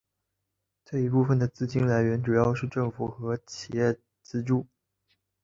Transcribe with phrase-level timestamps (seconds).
[0.83, 4.65] 这一部分的资金来源主要是政府和企业资助。